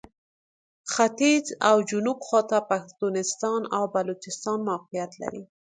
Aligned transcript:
ختیځ 0.93 1.45
او 1.69 1.77
جنوب 1.89 2.19
خواته 2.27 2.57
پښتونستان 2.71 3.61
او 3.77 3.83
بلوچستان 3.95 4.59
موقعیت 4.69 5.11
لري. 5.21 5.43